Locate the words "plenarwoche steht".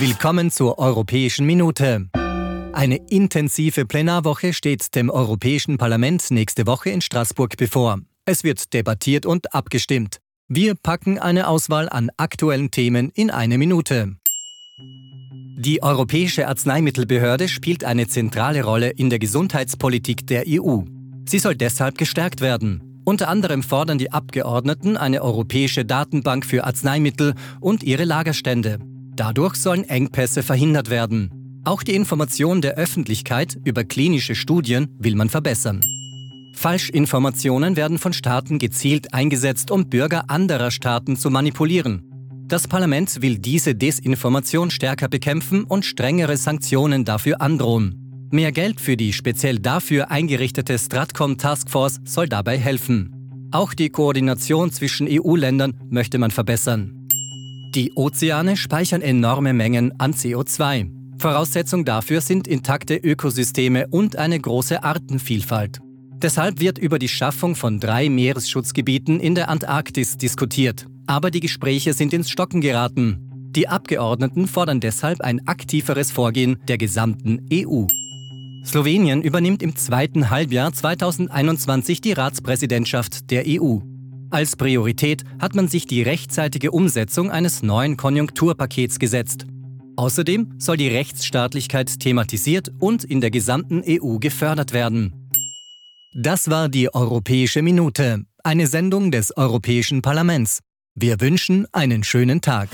3.84-4.94